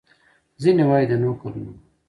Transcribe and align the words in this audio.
ځینې 0.61 0.83
وايي 0.89 1.05
د 1.09 1.13
نهو 1.21 1.33
کلونو 1.41 1.71
و. 1.73 1.77